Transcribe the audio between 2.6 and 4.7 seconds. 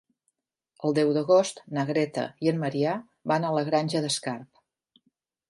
Maria van a la Granja d'Escarp.